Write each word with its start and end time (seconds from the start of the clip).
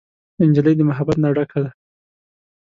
نجلۍ 0.49 0.73
د 0.77 0.81
محبت 0.89 1.17
نه 1.23 1.29
ډکه 1.35 1.59
ده. 1.63 1.69